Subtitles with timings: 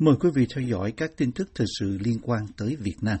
[0.00, 3.18] Mời quý vị theo dõi các tin tức thời sự liên quan tới Việt Nam.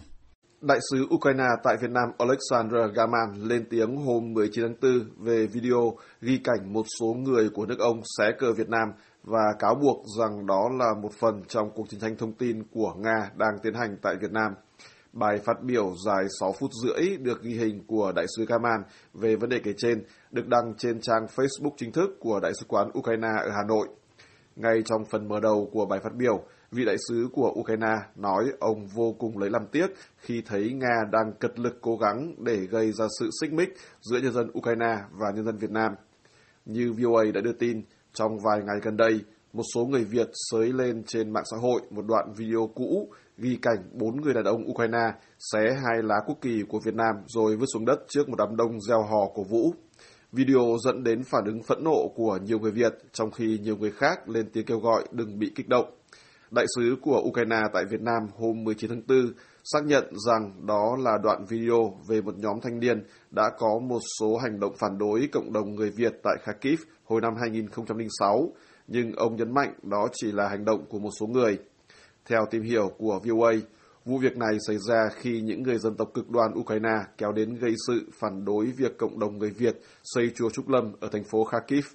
[0.60, 5.46] Đại sứ Ukraine tại Việt Nam Alexander Gaman lên tiếng hôm 19 tháng 4 về
[5.46, 8.88] video ghi cảnh một số người của nước ông xé cờ Việt Nam
[9.24, 12.94] và cáo buộc rằng đó là một phần trong cuộc chiến tranh thông tin của
[12.98, 14.52] Nga đang tiến hành tại Việt Nam.
[15.12, 18.82] Bài phát biểu dài 6 phút rưỡi được ghi hình của Đại sứ Gaman
[19.14, 22.66] về vấn đề kể trên được đăng trên trang Facebook chính thức của Đại sứ
[22.68, 23.88] quán Ukraine ở Hà Nội.
[24.56, 28.44] Ngay trong phần mở đầu của bài phát biểu, vị đại sứ của Ukraine nói
[28.60, 29.86] ông vô cùng lấy làm tiếc
[30.16, 33.68] khi thấy Nga đang cật lực cố gắng để gây ra sự xích mích
[34.00, 35.92] giữa nhân dân Ukraine và nhân dân Việt Nam.
[36.66, 39.20] Như VOA đã đưa tin, trong vài ngày gần đây,
[39.52, 43.58] một số người Việt sới lên trên mạng xã hội một đoạn video cũ ghi
[43.62, 45.12] cảnh bốn người đàn ông Ukraine
[45.52, 48.56] xé hai lá quốc kỳ của Việt Nam rồi vứt xuống đất trước một đám
[48.56, 49.74] đông gieo hò cổ vũ.
[50.32, 53.90] Video dẫn đến phản ứng phẫn nộ của nhiều người Việt, trong khi nhiều người
[53.90, 55.97] khác lên tiếng kêu gọi đừng bị kích động.
[56.50, 59.32] Đại sứ của Ukraine tại Việt Nam hôm 19 tháng 4
[59.64, 63.98] xác nhận rằng đó là đoạn video về một nhóm thanh niên đã có một
[64.20, 68.52] số hành động phản đối cộng đồng người Việt tại Kharkiv hồi năm 2006,
[68.86, 71.58] nhưng ông nhấn mạnh đó chỉ là hành động của một số người.
[72.26, 73.52] Theo tìm hiểu của VOA,
[74.04, 77.54] vụ việc này xảy ra khi những người dân tộc cực đoan Ukraine kéo đến
[77.54, 81.24] gây sự phản đối việc cộng đồng người Việt xây chùa Trúc Lâm ở thành
[81.24, 81.86] phố Kharkiv.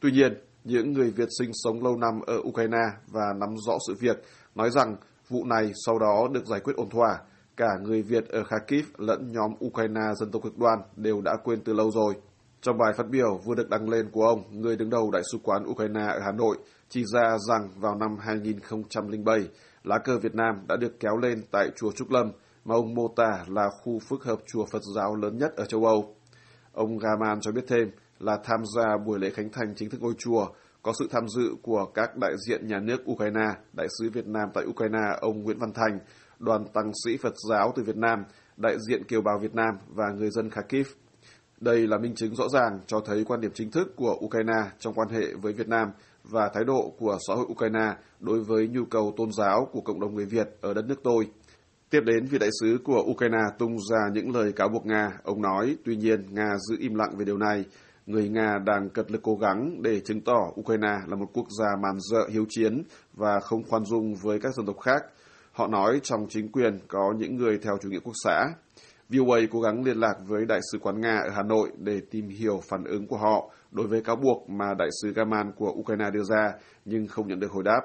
[0.00, 0.34] Tuy nhiên,
[0.68, 4.22] những người Việt sinh sống lâu năm ở Ukraine và nắm rõ sự việc
[4.54, 4.96] nói rằng
[5.28, 7.18] vụ này sau đó được giải quyết ổn thỏa.
[7.56, 11.60] Cả người Việt ở Kharkiv lẫn nhóm Ukraine dân tộc cực đoan đều đã quên
[11.64, 12.14] từ lâu rồi.
[12.60, 15.38] Trong bài phát biểu vừa được đăng lên của ông, người đứng đầu Đại sứ
[15.42, 16.56] quán Ukraine ở Hà Nội
[16.88, 19.48] chỉ ra rằng vào năm 2007,
[19.84, 22.32] lá cờ Việt Nam đã được kéo lên tại chùa Trúc Lâm,
[22.64, 25.84] mà ông mô tả là khu phức hợp chùa Phật giáo lớn nhất ở châu
[25.84, 26.14] Âu.
[26.72, 30.14] Ông Gaman cho biết thêm là tham gia buổi lễ khánh thành chính thức ngôi
[30.18, 30.46] chùa,
[30.82, 34.48] có sự tham dự của các đại diện nhà nước Ukraine, đại sứ Việt Nam
[34.54, 35.98] tại Ukraine ông Nguyễn Văn Thành,
[36.38, 38.24] đoàn tăng sĩ Phật giáo từ Việt Nam,
[38.56, 40.86] đại diện kiều bào Việt Nam và người dân Kharkiv.
[41.60, 44.94] Đây là minh chứng rõ ràng cho thấy quan điểm chính thức của Ukraine trong
[44.94, 45.88] quan hệ với Việt Nam
[46.24, 50.00] và thái độ của xã hội Ukraine đối với nhu cầu tôn giáo của cộng
[50.00, 51.30] đồng người Việt ở đất nước tôi.
[51.90, 55.10] Tiếp đến, vị đại sứ của Ukraine tung ra những lời cáo buộc Nga.
[55.22, 57.64] Ông nói, tuy nhiên, Nga giữ im lặng về điều này.
[58.08, 61.66] Người Nga đang cật lực cố gắng để chứng tỏ Ukraine là một quốc gia
[61.82, 62.82] màn dợ hiếu chiến
[63.14, 65.02] và không khoan dung với các dân tộc khác.
[65.52, 68.46] Họ nói trong chính quyền có những người theo chủ nghĩa quốc xã.
[69.08, 72.28] VOA cố gắng liên lạc với Đại sứ quán Nga ở Hà Nội để tìm
[72.28, 76.10] hiểu phản ứng của họ đối với cáo buộc mà Đại sứ Gaman của Ukraine
[76.10, 76.52] đưa ra,
[76.84, 77.80] nhưng không nhận được hồi đáp.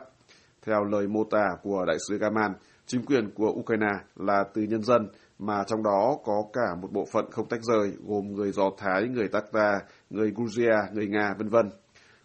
[0.65, 2.53] Theo lời mô tả của Đại sứ Gaman,
[2.85, 5.07] chính quyền của Ukraine là từ nhân dân,
[5.39, 9.07] mà trong đó có cả một bộ phận không tách rời gồm người Do Thái,
[9.07, 11.69] người Tatar, người Georgia, người Nga, vân vân.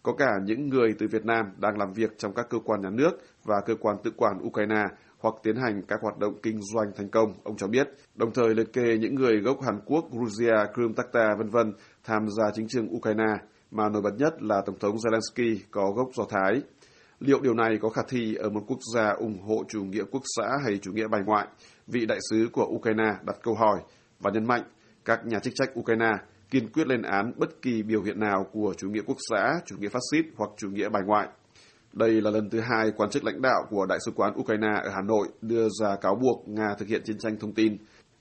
[0.02, 2.91] Có cả những người từ Việt Nam đang làm việc trong các cơ quan nhà
[2.91, 3.10] nước
[3.44, 4.84] và cơ quan tự quản Ukraine
[5.19, 8.54] hoặc tiến hành các hoạt động kinh doanh thành công, ông cho biết, đồng thời
[8.54, 11.72] liệt kê những người gốc Hàn Quốc, Georgia, Crimea, Tatar, vân vân
[12.04, 13.34] tham gia chính trường Ukraine,
[13.70, 16.62] mà nổi bật nhất là Tổng thống Zelensky có gốc Do Thái.
[17.20, 20.22] Liệu điều này có khả thi ở một quốc gia ủng hộ chủ nghĩa quốc
[20.36, 21.46] xã hay chủ nghĩa bài ngoại?
[21.93, 23.81] Vị đại sứ của Ukraine đặt câu hỏi
[24.21, 24.62] và nhấn mạnh
[25.04, 26.12] các nhà chức trách Ukraine
[26.50, 29.76] kiên quyết lên án bất kỳ biểu hiện nào của chủ nghĩa quốc xã, chủ
[29.78, 31.28] nghĩa phát xít hoặc chủ nghĩa bài ngoại.
[31.93, 34.91] Đây là lần thứ hai quan chức lãnh đạo của Đại sứ quán Ukraine ở
[34.91, 37.76] Hà Nội đưa ra cáo buộc Nga thực hiện chiến tranh thông tin.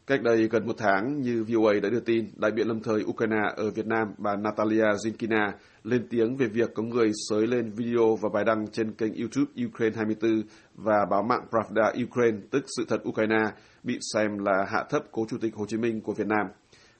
[0.08, 3.42] Cách đây gần một tháng, như VOA đã đưa tin, đại biện lâm thời Ukraine
[3.56, 5.52] ở Việt Nam bà Natalia Zinkina
[5.84, 9.66] lên tiếng về việc có người xới lên video và bài đăng trên kênh YouTube
[9.66, 10.42] Ukraine 24
[10.76, 13.44] và báo mạng Pravda Ukraine, tức sự thật Ukraine,
[13.84, 16.48] bị xem là hạ thấp cố chủ tịch Hồ Chí Minh của Việt Nam.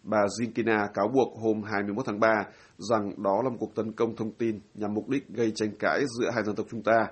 [0.04, 2.30] Bà Zinkina cáo buộc hôm 21 tháng 3
[2.78, 6.04] rằng đó là một cuộc tấn công thông tin nhằm mục đích gây tranh cãi
[6.20, 7.08] giữa hai dân tộc chúng ta.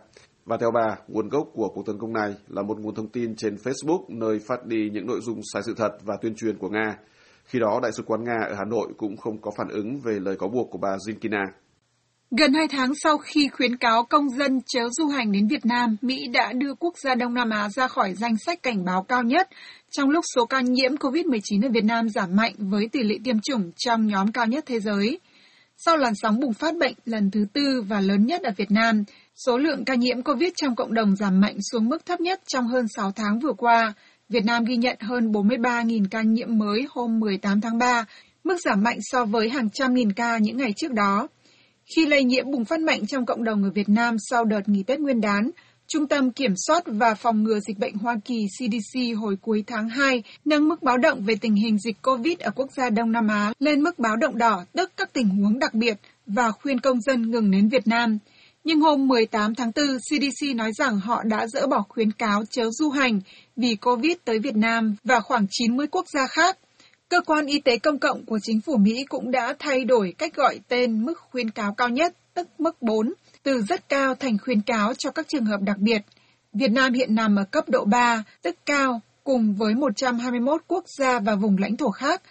[0.45, 3.35] Và theo bà, nguồn gốc của cuộc tấn công này là một nguồn thông tin
[3.35, 6.69] trên Facebook nơi phát đi những nội dung sai sự thật và tuyên truyền của
[6.69, 6.97] Nga.
[7.45, 10.19] Khi đó, Đại sứ quán Nga ở Hà Nội cũng không có phản ứng về
[10.19, 11.45] lời cáo buộc của bà Zinkina.
[12.31, 15.97] Gần hai tháng sau khi khuyến cáo công dân chớ du hành đến Việt Nam,
[16.01, 19.23] Mỹ đã đưa quốc gia Đông Nam Á ra khỏi danh sách cảnh báo cao
[19.23, 19.49] nhất
[19.91, 23.40] trong lúc số ca nhiễm COVID-19 ở Việt Nam giảm mạnh với tỷ lệ tiêm
[23.40, 25.19] chủng trong nhóm cao nhất thế giới.
[25.78, 29.03] Sau làn sóng bùng phát bệnh lần thứ tư và lớn nhất ở Việt Nam,
[29.35, 32.67] số lượng ca nhiễm COVID trong cộng đồng giảm mạnh xuống mức thấp nhất trong
[32.67, 33.93] hơn 6 tháng vừa qua.
[34.29, 38.05] Việt Nam ghi nhận hơn 43.000 ca nhiễm mới hôm 18 tháng 3,
[38.43, 41.28] mức giảm mạnh so với hàng trăm nghìn ca những ngày trước đó.
[41.96, 44.84] Khi lây nhiễm bùng phát mạnh trong cộng đồng ở Việt Nam sau đợt nghỉ
[44.84, 45.52] Tết Nguyên đán,
[45.88, 49.90] Trung tâm Kiểm soát và Phòng ngừa Dịch bệnh Hoa Kỳ CDC hồi cuối tháng
[49.90, 53.28] 2 nâng mức báo động về tình hình dịch COVID ở quốc gia Đông Nam
[53.28, 55.97] Á lên mức báo động đỏ, tức các tình huống đặc biệt,
[56.28, 58.17] và khuyên công dân ngừng đến Việt Nam.
[58.66, 62.70] Nhưng hôm 18 tháng 4, CDC nói rằng họ đã dỡ bỏ khuyến cáo chớ
[62.72, 63.22] du hành
[63.56, 66.58] vì COVID tới Việt Nam và khoảng 90 quốc gia khác.
[67.09, 70.35] Cơ quan Y tế Công cộng của chính phủ Mỹ cũng đã thay đổi cách
[70.35, 73.14] gọi tên mức khuyến cáo cao nhất, tức mức 4,
[73.44, 76.02] từ rất cao thành khuyến cáo cho các trường hợp đặc biệt.
[76.53, 81.20] Việt Nam hiện nằm ở cấp độ 3, tức cao, cùng với 121 quốc gia
[81.20, 82.22] và vùng lãnh thổ khác,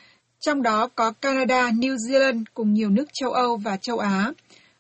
[0.41, 4.33] trong đó có Canada, New Zealand cùng nhiều nước châu Âu và châu Á.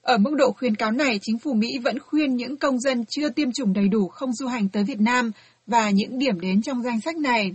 [0.04, 3.28] Ở mức độ khuyến cáo này, chính phủ Mỹ vẫn khuyên những công dân chưa
[3.28, 5.30] tiêm chủng đầy đủ không du hành tới Việt Nam
[5.66, 7.52] và những điểm đến trong danh sách này.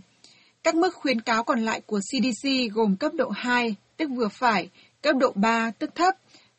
[0.64, 4.70] Các mức khuyến cáo còn lại của CDC gồm cấp độ 2, tức vừa phải,
[5.02, 6.14] cấp độ 3, tức thấp,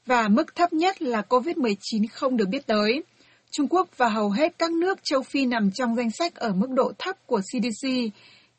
[0.07, 3.03] và mức thấp nhất là COVID-19 không được biết tới.
[3.51, 6.71] Trung Quốc và hầu hết các nước châu Phi nằm trong danh sách ở mức
[6.71, 7.89] độ thấp của CDC.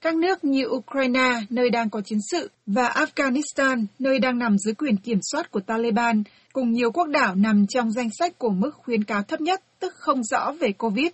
[0.01, 4.73] Các nước như Ukraine, nơi đang có chiến sự, và Afghanistan, nơi đang nằm dưới
[4.73, 8.71] quyền kiểm soát của Taliban, cùng nhiều quốc đảo nằm trong danh sách của mức
[8.75, 11.07] khuyến cáo thấp nhất, tức không rõ về COVID.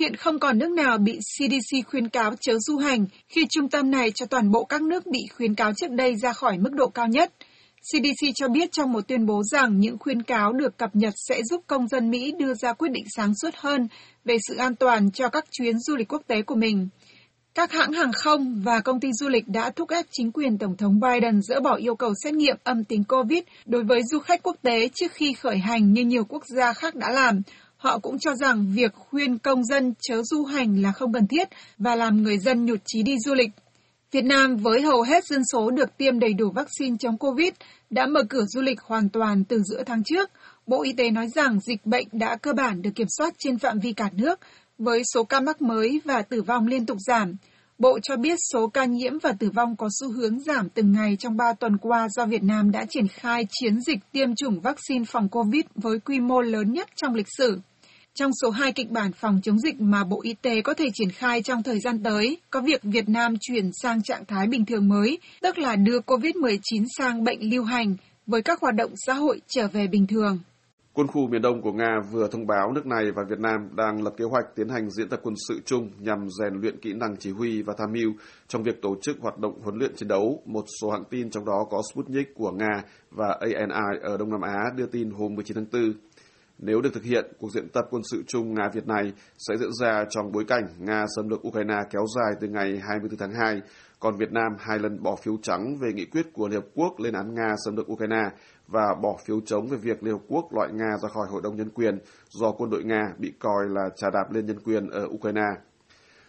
[0.00, 3.90] Hiện không còn nước nào bị CDC khuyến cáo chớ du hành khi trung tâm
[3.90, 6.88] này cho toàn bộ các nước bị khuyến cáo trước đây ra khỏi mức độ
[6.88, 7.32] cao nhất.
[7.92, 11.42] CDC cho biết trong một tuyên bố rằng những khuyến cáo được cập nhật sẽ
[11.50, 13.88] giúp công dân Mỹ đưa ra quyết định sáng suốt hơn
[14.24, 16.88] về sự an toàn cho các chuyến du lịch quốc tế của mình.
[17.58, 20.76] Các hãng hàng không và công ty du lịch đã thúc ép chính quyền Tổng
[20.76, 24.42] thống Biden dỡ bỏ yêu cầu xét nghiệm âm tính COVID đối với du khách
[24.42, 27.42] quốc tế trước khi khởi hành như nhiều quốc gia khác đã làm.
[27.76, 31.48] Họ cũng cho rằng việc khuyên công dân chớ du hành là không cần thiết
[31.78, 33.50] và làm người dân nhụt chí đi du lịch.
[34.10, 37.52] Việt Nam với hầu hết dân số được tiêm đầy đủ vaccine chống COVID
[37.90, 40.30] đã mở cửa du lịch hoàn toàn từ giữa tháng trước.
[40.66, 43.78] Bộ Y tế nói rằng dịch bệnh đã cơ bản được kiểm soát trên phạm
[43.78, 44.40] vi cả nước
[44.78, 47.36] với số ca mắc mới và tử vong liên tục giảm.
[47.78, 51.16] Bộ cho biết số ca nhiễm và tử vong có xu hướng giảm từng ngày
[51.18, 55.04] trong 3 tuần qua do Việt Nam đã triển khai chiến dịch tiêm chủng vaccine
[55.04, 57.58] phòng COVID với quy mô lớn nhất trong lịch sử.
[58.14, 61.10] Trong số 2 kịch bản phòng chống dịch mà Bộ Y tế có thể triển
[61.10, 64.88] khai trong thời gian tới, có việc Việt Nam chuyển sang trạng thái bình thường
[64.88, 67.96] mới, tức là đưa COVID-19 sang bệnh lưu hành
[68.26, 70.38] với các hoạt động xã hội trở về bình thường.
[70.98, 74.02] Quân khu miền Đông của Nga vừa thông báo nước này và Việt Nam đang
[74.02, 77.16] lập kế hoạch tiến hành diễn tập quân sự chung nhằm rèn luyện kỹ năng
[77.16, 78.12] chỉ huy và tham mưu
[78.48, 80.42] trong việc tổ chức hoạt động huấn luyện chiến đấu.
[80.46, 84.40] Một số hãng tin trong đó có Sputnik của Nga và ANI ở Đông Nam
[84.40, 85.92] Á đưa tin hôm 19 tháng 4.
[86.58, 90.04] Nếu được thực hiện, cuộc diễn tập quân sự chung Nga-Việt này sẽ diễn ra
[90.10, 93.60] trong bối cảnh Nga xâm lược Ukraine kéo dài từ ngày 24 tháng 2,
[94.00, 97.00] còn Việt Nam hai lần bỏ phiếu trắng về nghị quyết của Liên Hợp Quốc
[97.00, 98.30] lên án Nga xâm lược Ukraine
[98.68, 101.56] và bỏ phiếu chống về việc Liên Hợp Quốc loại Nga ra khỏi Hội đồng
[101.56, 101.98] Nhân quyền
[102.30, 105.48] do quân đội Nga bị coi là trà đạp lên nhân quyền ở Ukraine.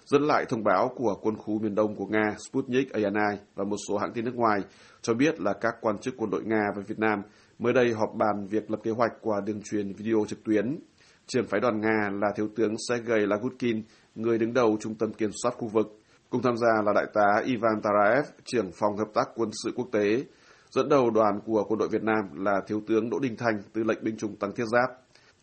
[0.06, 3.76] Dẫn lại thông báo của quân khu miền Đông của Nga Sputnik ANI và một
[3.88, 4.60] số hãng tin nước ngoài
[5.02, 7.22] cho biết là các quan chức quân đội Nga và Việt Nam
[7.60, 10.80] mới đây họp bàn việc lập kế hoạch qua đường truyền video trực tuyến.
[11.28, 13.84] Trưởng phái đoàn Nga là Thiếu tướng Sergei Lagutkin,
[14.16, 16.00] người đứng đầu Trung tâm Kiểm soát khu vực.
[16.30, 19.88] Cùng tham gia là Đại tá Ivan Taraev, trưởng phòng hợp tác quân sự quốc
[19.92, 20.24] tế.
[20.72, 23.84] Dẫn đầu đoàn của quân đội Việt Nam là Thiếu tướng Đỗ Đình Thành, tư
[23.84, 24.90] lệnh binh chủng tăng thiết giáp.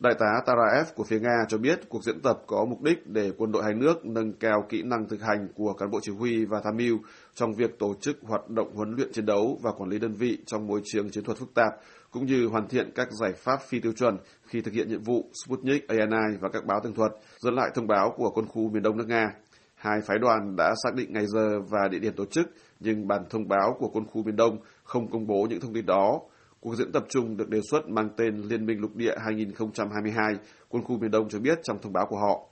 [0.01, 3.33] Đại tá Taraev của phía Nga cho biết cuộc diễn tập có mục đích để
[3.39, 6.45] quân đội hai nước nâng cao kỹ năng thực hành của cán bộ chỉ huy
[6.45, 6.99] và tham mưu
[7.35, 10.39] trong việc tổ chức hoạt động huấn luyện chiến đấu và quản lý đơn vị
[10.47, 11.73] trong môi trường chiến thuật phức tạp,
[12.11, 15.31] cũng như hoàn thiện các giải pháp phi tiêu chuẩn khi thực hiện nhiệm vụ
[15.45, 18.83] Sputnik ANI và các báo tường thuật, dẫn lại thông báo của quân khu miền
[18.83, 19.27] Đông nước Nga.
[19.75, 23.25] Hai phái đoàn đã xác định ngày giờ và địa điểm tổ chức, nhưng bản
[23.31, 26.21] thông báo của quân khu miền Đông không công bố những thông tin đó.
[26.61, 30.35] Cuộc diễn tập trung được đề xuất mang tên Liên minh lục địa 2022,
[30.69, 32.49] quân khu miền Đông cho biết trong thông báo của họ.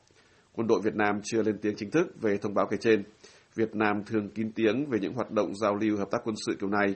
[0.53, 3.03] Quân đội Việt Nam chưa lên tiếng chính thức về thông báo kể trên.
[3.55, 6.57] Việt Nam thường kín tiếng về những hoạt động giao lưu hợp tác quân sự
[6.61, 6.95] kiểu này.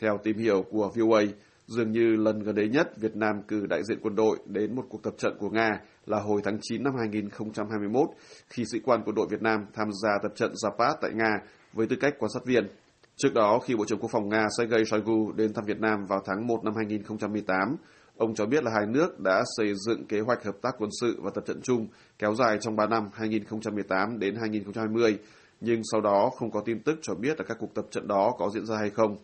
[0.00, 1.22] Theo tìm hiểu của VOA,
[1.66, 4.84] dường như lần gần đây nhất Việt Nam cử đại diện quân đội đến một
[4.88, 5.70] cuộc tập trận của Nga
[6.06, 8.08] là hồi tháng 9 năm 2021
[8.48, 11.32] khi sĩ quan quân đội Việt Nam tham gia tập trận Zapad tại Nga
[11.72, 12.66] với tư cách quan sát viên.
[13.16, 16.20] Trước đó, khi Bộ trưởng Quốc phòng Nga Sergei Shoigu đến thăm Việt Nam vào
[16.24, 17.76] tháng 1 năm 2018,
[18.16, 21.20] ông cho biết là hai nước đã xây dựng kế hoạch hợp tác quân sự
[21.22, 21.86] và tập trận chung
[22.18, 25.18] kéo dài trong 3 năm 2018 đến 2020,
[25.60, 28.32] nhưng sau đó không có tin tức cho biết là các cuộc tập trận đó
[28.38, 29.16] có diễn ra hay không.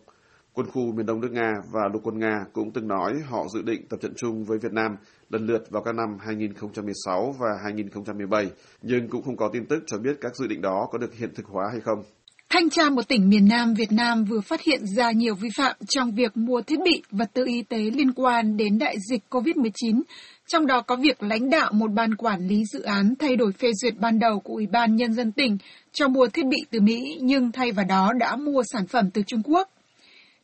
[0.53, 3.61] Quân khu miền Đông nước Nga và lục quân Nga cũng từng nói họ dự
[3.61, 4.95] định tập trận chung với Việt Nam
[5.29, 9.97] lần lượt vào các năm 2016 và 2017, nhưng cũng không có tin tức cho
[9.97, 12.03] biết các dự định đó có được hiện thực hóa hay không.
[12.53, 15.75] Thanh tra một tỉnh miền Nam Việt Nam vừa phát hiện ra nhiều vi phạm
[15.89, 20.01] trong việc mua thiết bị vật tư y tế liên quan đến đại dịch COVID-19,
[20.47, 23.71] trong đó có việc lãnh đạo một ban quản lý dự án thay đổi phê
[23.73, 25.57] duyệt ban đầu của Ủy ban Nhân dân tỉnh
[25.91, 29.21] cho mua thiết bị từ Mỹ nhưng thay vào đó đã mua sản phẩm từ
[29.27, 29.69] Trung Quốc.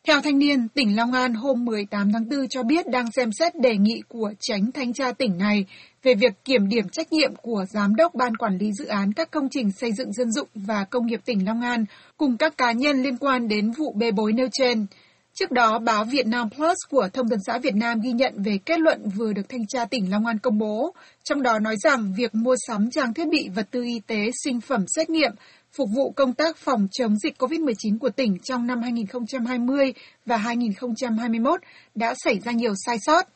[0.08, 3.60] Theo thanh niên, tỉnh Long An hôm 18 tháng 4 cho biết đang xem xét
[3.60, 5.66] đề nghị của tránh thanh tra tỉnh này
[6.04, 9.32] về việc kiểm điểm trách nhiệm của Giám đốc Ban Quản lý Dự án các
[9.32, 11.86] công trình xây dựng dân dụng và công nghiệp tỉnh Long An
[12.18, 14.86] cùng các cá nhân liên quan đến vụ bê bối nêu trên.
[15.34, 18.60] Trước đó, báo Việt Nam Plus của Thông tấn xã Việt Nam ghi nhận về
[18.66, 22.14] kết luận vừa được thanh tra tỉnh Long An công bố, trong đó nói rằng
[22.18, 25.32] việc mua sắm trang thiết bị vật tư y tế, sinh phẩm xét nghiệm
[25.78, 29.94] phục vụ công tác phòng chống dịch COVID-19 của tỉnh trong năm 2020
[30.26, 31.62] và 2021
[31.96, 33.28] đã xảy ra nhiều sai sót.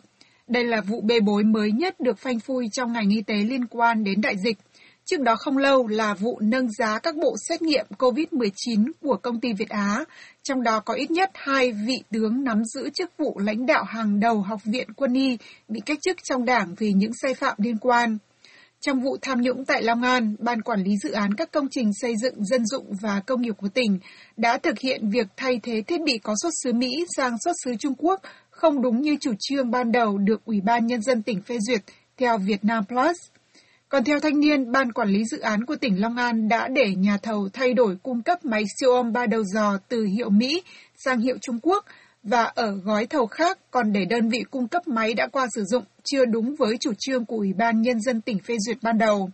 [0.47, 3.65] Đây là vụ bê bối mới nhất được phanh phui trong ngành y tế liên
[3.65, 4.57] quan đến đại dịch.
[5.05, 9.39] Trước đó không lâu là vụ nâng giá các bộ xét nghiệm COVID-19 của công
[9.39, 10.05] ty Việt Á,
[10.43, 14.19] trong đó có ít nhất hai vị tướng nắm giữ chức vụ lãnh đạo hàng
[14.19, 17.77] đầu Học viện Quân y bị cách chức trong đảng vì những sai phạm liên
[17.77, 18.17] quan.
[18.81, 21.91] Trong vụ tham nhũng tại Long An, Ban Quản lý Dự án các công trình
[22.01, 23.99] xây dựng dân dụng và công nghiệp của tỉnh
[24.37, 27.75] đã thực hiện việc thay thế thiết bị có xuất xứ Mỹ sang xuất xứ
[27.79, 31.41] Trung Quốc không đúng như chủ trương ban đầu được Ủy ban Nhân dân tỉnh
[31.41, 31.81] phê duyệt,
[32.17, 33.17] theo Việt Nam Plus.
[33.89, 36.95] Còn theo thanh niên, Ban Quản lý Dự án của tỉnh Long An đã để
[36.95, 40.63] nhà thầu thay đổi cung cấp máy siêu âm ba đầu dò từ hiệu Mỹ
[40.97, 41.85] sang hiệu Trung Quốc–
[42.23, 45.63] và ở gói thầu khác còn để đơn vị cung cấp máy đã qua sử
[45.63, 48.97] dụng chưa đúng với chủ trương của Ủy ban Nhân dân tỉnh phê duyệt ban
[48.97, 49.29] đầu.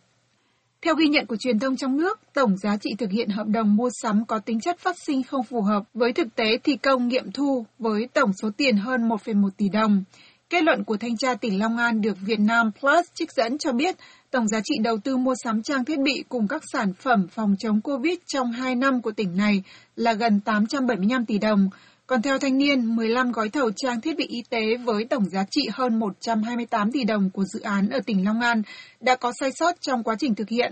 [0.81, 3.75] Theo ghi nhận của truyền thông trong nước, tổng giá trị thực hiện hợp đồng
[3.75, 7.07] mua sắm có tính chất phát sinh không phù hợp với thực tế thi công
[7.07, 10.03] nghiệm thu với tổng số tiền hơn 1,1 tỷ đồng.
[10.49, 13.71] Kết luận của thanh tra tỉnh Long An được Việt Nam Plus trích dẫn cho
[13.71, 13.95] biết
[14.31, 17.55] tổng giá trị đầu tư mua sắm trang thiết bị cùng các sản phẩm phòng
[17.59, 19.63] chống COVID trong 2 năm của tỉnh này
[19.95, 21.69] là gần 875 tỷ đồng,
[22.07, 25.43] còn theo thanh niên, 15 gói thầu trang thiết bị y tế với tổng giá
[25.51, 28.61] trị hơn 128 tỷ đồng của dự án ở tỉnh Long An
[29.01, 30.71] đã có sai sót trong quá trình thực hiện.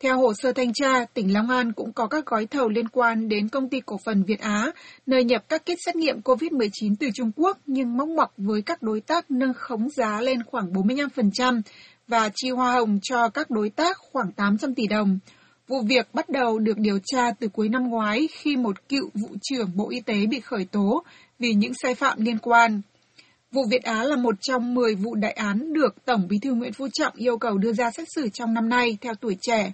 [0.00, 3.28] Theo hồ sơ thanh tra, tỉnh Long An cũng có các gói thầu liên quan
[3.28, 4.72] đến công ty cổ phần Việt Á,
[5.06, 8.82] nơi nhập các kit xét nghiệm COVID-19 từ Trung Quốc nhưng móc ngoặc với các
[8.82, 11.60] đối tác nâng khống giá lên khoảng 45%
[12.08, 15.18] và chi hoa hồng cho các đối tác khoảng 800 tỷ đồng.
[15.68, 19.28] Vụ việc bắt đầu được điều tra từ cuối năm ngoái khi một cựu vụ
[19.42, 21.02] trưởng Bộ Y tế bị khởi tố
[21.38, 22.80] vì những sai phạm liên quan.
[23.52, 26.72] Vụ Việt Á là một trong 10 vụ đại án được Tổng bí thư Nguyễn
[26.72, 29.72] Phú Trọng yêu cầu đưa ra xét xử trong năm nay theo tuổi trẻ.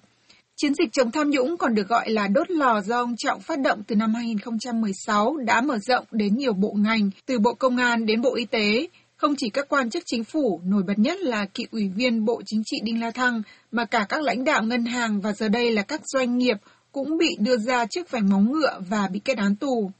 [0.56, 3.60] Chiến dịch chống tham nhũng còn được gọi là đốt lò do ông Trọng phát
[3.60, 8.06] động từ năm 2016 đã mở rộng đến nhiều bộ ngành, từ Bộ Công an
[8.06, 11.46] đến Bộ Y tế, không chỉ các quan chức chính phủ, nổi bật nhất là
[11.54, 14.84] cựu ủy viên Bộ Chính trị Đinh La Thăng, mà cả các lãnh đạo ngân
[14.84, 16.56] hàng và giờ đây là các doanh nghiệp
[16.92, 19.90] cũng bị đưa ra trước vành móng ngựa và bị kết án tù.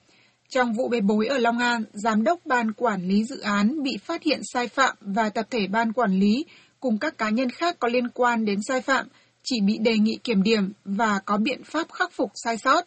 [0.49, 3.97] Trong vụ bê bối ở Long An, Giám đốc Ban Quản lý Dự án bị
[4.05, 6.45] phát hiện sai phạm và tập thể Ban Quản lý
[6.81, 9.07] cùng các cá nhân khác có liên quan đến sai phạm
[9.43, 12.85] chỉ bị đề nghị kiểm điểm và có biện pháp khắc phục sai sót.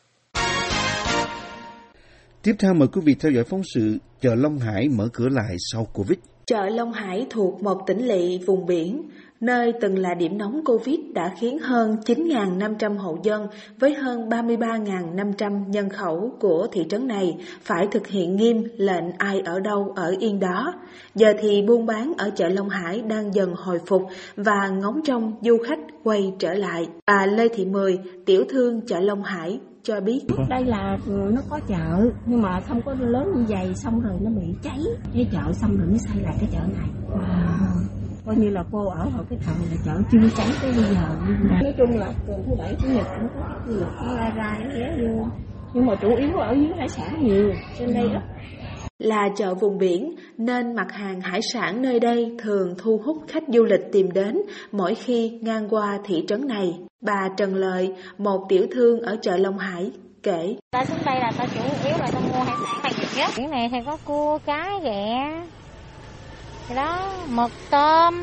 [2.44, 5.56] Tiếp theo mời quý vị theo dõi phóng sự chợ Long Hải mở cửa lại
[5.72, 6.18] sau Covid.
[6.48, 9.10] Chợ Long Hải thuộc một tỉnh lỵ vùng biển,
[9.42, 13.48] nơi từng là điểm nóng Covid đã khiến hơn 9.500 hộ dân
[13.80, 19.40] với hơn 33.500 nhân khẩu của thị trấn này phải thực hiện nghiêm lệnh ai
[19.40, 20.74] ở đâu ở yên đó.
[21.16, 24.04] Giờ thì buôn bán ở chợ Long Hải đang dần hồi phục
[24.36, 26.88] và ngóng trông du khách quay trở lại.
[27.06, 31.60] Bà Lê Thị Mười, tiểu thương chợ Long Hải cho biết đây là nó có
[31.68, 34.80] chợ nhưng mà không có lớn như vậy xong rồi nó bị cháy
[35.14, 36.90] cái chợ xong rồi mới xây lại cái chợ này
[37.22, 37.58] à,
[38.26, 41.16] coi như là cô ở hồi cái thời là chợ chưa cháy tới bây giờ
[41.62, 44.60] nói chung là từ thứ bảy chủ nhật cũng có du lịch nó ra ra
[44.76, 45.26] ghé vô
[45.74, 48.22] nhưng mà chủ yếu ở dưới hải sản nhiều trên đây đó
[49.00, 53.44] là chợ vùng biển nên mặt hàng hải sản nơi đây thường thu hút khách
[53.48, 54.42] du lịch tìm đến
[54.72, 56.80] mỗi khi ngang qua thị trấn này.
[57.02, 59.92] Bà Trần Lợi, một tiểu thương ở chợ Long Hải,
[60.24, 60.56] kể.
[60.72, 63.30] Ta xuống đây là ta chủ yếu là ta mua hải sản nhiều nhất.
[63.36, 65.42] Cái này thì có cua, cá, ghẹ,
[66.68, 68.14] thì đó, mực, tôm,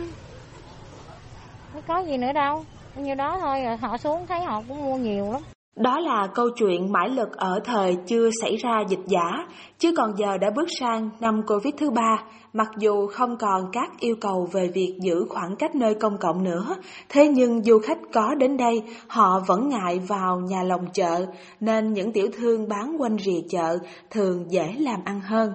[1.72, 2.64] không có gì nữa đâu.
[2.96, 5.42] Như đó thôi, rồi họ xuống thấy họ cũng mua nhiều lắm.
[5.76, 9.46] Đó là câu chuyện mãi lực ở thời chưa xảy ra dịch giả,
[9.78, 12.16] chứ còn giờ đã bước sang năm Covid thứ ba,
[12.52, 16.44] mặc dù không còn các yêu cầu về việc giữ khoảng cách nơi công cộng
[16.44, 16.76] nữa,
[17.08, 21.26] thế nhưng du khách có đến đây, họ vẫn ngại vào nhà lòng chợ,
[21.60, 23.78] nên những tiểu thương bán quanh rìa chợ
[24.10, 25.52] thường dễ làm ăn hơn.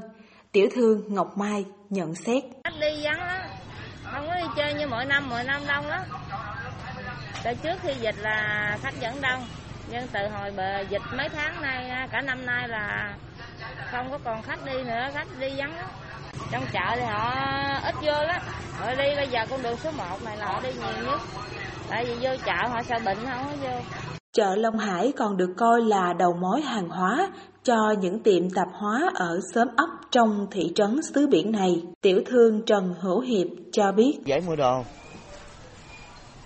[0.52, 2.44] Tiểu thương Ngọc Mai nhận xét.
[2.64, 3.50] Khách đi vắng á,
[4.04, 6.02] không có đi chơi như mỗi năm, mỗi năm đông lắm.
[7.44, 9.48] Từ trước khi dịch là khách vẫn đông,
[9.90, 13.14] nhưng từ hồi bờ dịch mấy tháng nay à, cả năm nay là
[13.92, 15.78] không có còn khách đi nữa khách đi vắng
[16.52, 17.36] trong chợ thì họ
[17.84, 18.42] ít vô lắm.
[18.72, 21.22] Họ đi bây giờ con đường số 1 này là họ đi nhiều nhất.
[21.90, 23.82] Tại vì vô chợ họ sợ bệnh không có vô.
[24.34, 27.30] Chợ Long Hải còn được coi là đầu mối hàng hóa
[27.64, 31.82] cho những tiệm tạp hóa ở xóm ấp trong thị trấn xứ biển này.
[32.02, 34.20] Tiểu thương Trần Hữu Hiệp cho biết.
[34.26, 34.84] Dễ mua đồ.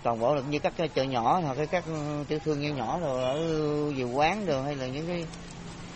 [0.02, 1.92] Toàn bộ như các chợ nhỏ hoặc các ừ,
[2.28, 3.40] tiểu thương nhỏ nhỏ rồi ở
[3.96, 5.26] nhiều quán rồi hay là những cái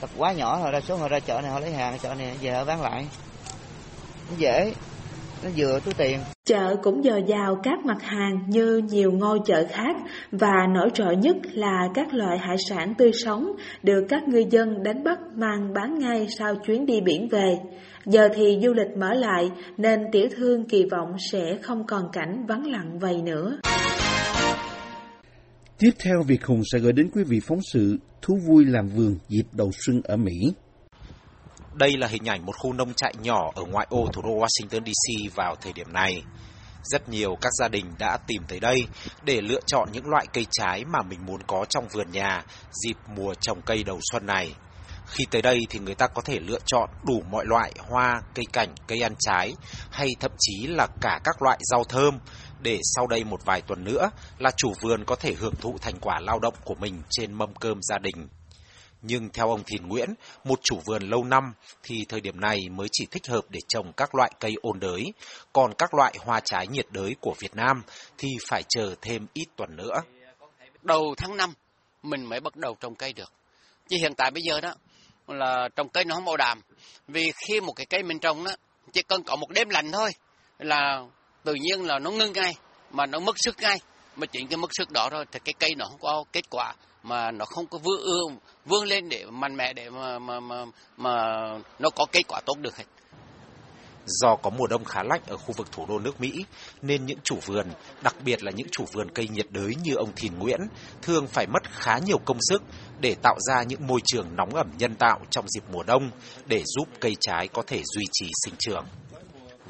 [0.01, 2.37] tập quá nhỏ rồi đa số họ ra chợ này họ lấy hàng chợ này
[2.41, 3.07] về họ bán lại.
[4.39, 4.75] Dễ,
[5.45, 6.21] nó vừa túi tiền.
[6.47, 9.97] Chợ cũng dồi dào các mặt hàng như nhiều ngôi chợ khác
[10.33, 13.53] và nổi trội nhất là các loại hải sản tươi sống
[13.83, 17.57] được các ngư dân đánh bắt mang bán ngay sau chuyến đi biển về.
[18.05, 22.47] Giờ thì du lịch mở lại nên tiểu thương kỳ vọng sẽ không còn cảnh
[22.49, 23.59] vắng lặng vậy nữa.
[25.79, 29.17] Tiếp theo, Việt Hùng sẽ gửi đến quý vị phóng sự Thú vui làm vườn
[29.29, 30.33] dịp đầu xuân ở Mỹ.
[31.79, 34.85] Đây là hình ảnh một khu nông trại nhỏ ở ngoại ô thủ đô Washington
[34.85, 36.23] DC vào thời điểm này.
[36.83, 38.87] Rất nhiều các gia đình đã tìm tới đây
[39.23, 42.97] để lựa chọn những loại cây trái mà mình muốn có trong vườn nhà dịp
[43.17, 44.55] mùa trồng cây đầu xuân này.
[45.07, 48.45] Khi tới đây thì người ta có thể lựa chọn đủ mọi loại hoa, cây
[48.53, 49.55] cảnh, cây ăn trái
[49.91, 52.19] hay thậm chí là cả các loại rau thơm
[52.61, 56.01] để sau đây một vài tuần nữa là chủ vườn có thể hưởng thụ thành
[56.01, 58.29] quả lao động của mình trên mâm cơm gia đình.
[59.09, 62.89] Nhưng theo ông Thìn Nguyễn, một chủ vườn lâu năm, thì thời điểm này mới
[62.93, 65.13] chỉ thích hợp để trồng các loại cây ôn đới,
[65.53, 67.83] còn các loại hoa trái nhiệt đới của Việt Nam
[68.19, 70.03] thì phải chờ thêm ít tuần nữa.
[70.83, 71.53] Đầu tháng 5
[72.03, 73.33] mình mới bắt đầu trồng cây được.
[73.89, 74.75] Chứ hiện tại bây giờ đó
[75.27, 76.61] là trồng cây nó không bảo đảm.
[77.09, 78.53] Vì khi một cái cây mình trồng đó,
[78.93, 80.11] chỉ cần có một đêm lạnh thôi
[80.59, 81.03] là
[81.45, 82.55] tự nhiên là nó ngưng ngay,
[82.91, 83.79] mà nó mất sức ngay.
[84.17, 86.75] Mà chuyện cái mất sức đó rồi thì cái cây nó không có kết quả
[87.07, 90.65] mà nó không có vươn vươn lên để mạnh mẽ để mà mà mà
[90.97, 91.15] mà
[91.79, 92.85] nó có kết quả tốt được hết.
[94.07, 96.45] Do có mùa đông khá lạnh ở khu vực thủ đô nước Mỹ,
[96.83, 97.67] nên những chủ vườn,
[98.03, 100.61] đặc biệt là những chủ vườn cây nhiệt đới như ông Thìn Nguyễn,
[101.03, 102.63] thường phải mất khá nhiều công sức
[103.01, 106.11] để tạo ra những môi trường nóng ẩm nhân tạo trong dịp mùa đông
[106.47, 108.85] để giúp cây trái có thể duy trì sinh trưởng.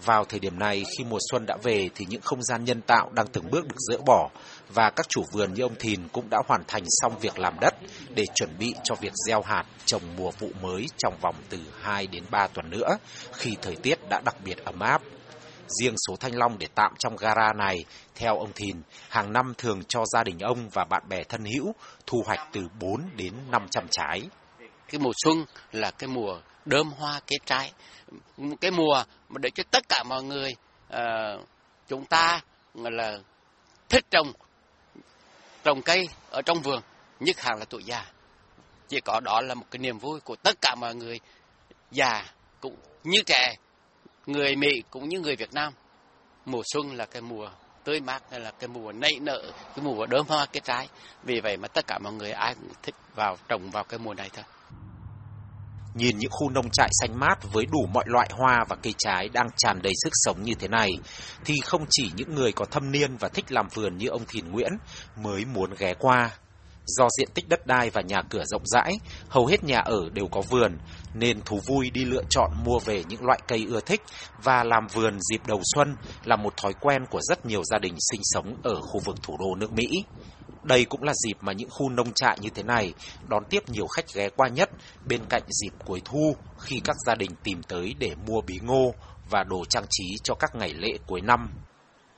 [0.04, 3.10] Vào thời điểm này, khi mùa xuân đã về thì những không gian nhân tạo
[3.12, 4.30] đang từng bước được dỡ bỏ
[4.68, 7.74] và các chủ vườn như ông Thìn cũng đã hoàn thành xong việc làm đất
[8.14, 12.06] để chuẩn bị cho việc gieo hạt trồng mùa vụ mới trong vòng từ 2
[12.06, 12.98] đến 3 tuần nữa
[13.32, 15.02] khi thời tiết đã đặc biệt ấm áp.
[15.80, 19.82] Riêng số thanh long để tạm trong gara này, theo ông Thìn, hàng năm thường
[19.88, 21.74] cho gia đình ông và bạn bè thân hữu
[22.06, 24.22] thu hoạch từ 4 đến 500 trái.
[24.88, 27.72] Cái mùa xuân là cái mùa đơm hoa kết trái,
[28.60, 30.54] cái mùa mà để cho tất cả mọi người
[30.94, 31.46] uh,
[31.88, 32.40] chúng ta
[32.74, 33.18] là
[33.88, 34.32] thích trồng
[35.66, 36.80] trồng cây ở trong vườn,
[37.20, 38.06] nhất hàng là tuổi già.
[38.88, 41.20] Chỉ có đó là một cái niềm vui của tất cả mọi người,
[41.90, 42.24] già
[42.60, 43.54] cũng như trẻ,
[44.26, 45.72] người mỹ cũng như người việt nam.
[46.44, 47.50] Mùa xuân là cái mùa
[47.84, 50.88] tươi mát, hay là cái mùa nảy nở, cái mùa đơm hoa, cái trái.
[51.22, 54.14] Vì vậy mà tất cả mọi người ai cũng thích vào, trồng vào cái mùa
[54.14, 54.44] này thôi.
[55.96, 59.28] Nhìn những khu nông trại xanh mát với đủ mọi loại hoa và cây trái
[59.28, 60.90] đang tràn đầy sức sống như thế này,
[61.44, 64.50] thì không chỉ những người có thâm niên và thích làm vườn như ông Thìn
[64.50, 64.72] Nguyễn
[65.22, 66.30] mới muốn ghé qua.
[66.86, 70.26] Do diện tích đất đai và nhà cửa rộng rãi, hầu hết nhà ở đều
[70.26, 70.78] có vườn,
[71.14, 74.02] nên thú vui đi lựa chọn mua về những loại cây ưa thích
[74.42, 77.94] và làm vườn dịp đầu xuân là một thói quen của rất nhiều gia đình
[78.12, 79.86] sinh sống ở khu vực thủ đô nước Mỹ.
[80.62, 82.94] Đây cũng là dịp mà những khu nông trại như thế này
[83.28, 84.70] đón tiếp nhiều khách ghé qua nhất
[85.08, 88.94] bên cạnh dịp cuối thu khi các gia đình tìm tới để mua bí ngô
[89.30, 91.48] và đồ trang trí cho các ngày lễ cuối năm.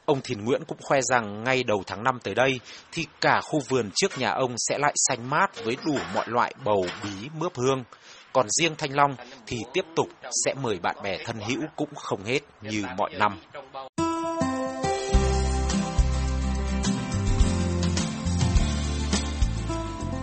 [0.08, 2.60] Ông Thiền Nguyễn cũng khoe rằng ngay đầu tháng 5 tới đây
[2.92, 6.54] thì cả khu vườn trước nhà ông sẽ lại xanh mát với đủ mọi loại
[6.64, 7.84] bầu, bí, mướp hương.
[8.32, 10.08] Còn riêng Thanh Long thì tiếp tục
[10.44, 13.40] sẽ mời bạn bè thân hữu cũng không hết như mọi năm.